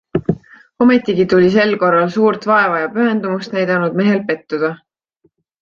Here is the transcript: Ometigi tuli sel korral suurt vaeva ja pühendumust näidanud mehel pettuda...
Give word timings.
Ometigi 0.85 1.25
tuli 1.33 1.51
sel 1.57 1.75
korral 1.83 2.09
suurt 2.17 2.49
vaeva 2.53 2.81
ja 2.85 2.89
pühendumust 2.97 3.55
näidanud 3.59 4.03
mehel 4.03 4.27
pettuda... 4.33 4.73